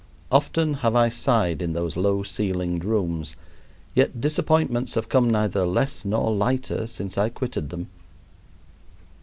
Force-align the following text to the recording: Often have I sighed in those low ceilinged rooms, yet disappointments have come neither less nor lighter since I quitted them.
Often 0.31 0.73
have 0.81 0.95
I 0.95 1.09
sighed 1.09 1.61
in 1.61 1.73
those 1.73 1.95
low 1.95 2.23
ceilinged 2.23 2.83
rooms, 2.83 3.35
yet 3.93 4.19
disappointments 4.19 4.95
have 4.95 5.09
come 5.09 5.29
neither 5.29 5.63
less 5.63 6.03
nor 6.05 6.33
lighter 6.33 6.87
since 6.87 7.19
I 7.19 7.29
quitted 7.29 7.69
them. 7.69 7.85